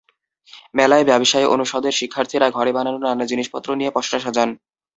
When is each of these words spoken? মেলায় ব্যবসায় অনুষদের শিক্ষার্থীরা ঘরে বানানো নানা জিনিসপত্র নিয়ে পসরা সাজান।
মেলায় 0.75 1.05
ব্যবসায় 1.05 1.47
অনুষদের 1.47 1.93
শিক্ষার্থীরা 1.99 2.47
ঘরে 2.49 2.71
বানানো 2.73 2.99
নানা 3.01 3.25
জিনিসপত্র 3.25 3.69
নিয়ে 3.75 3.95
পসরা 3.95 4.19
সাজান। 4.19 4.49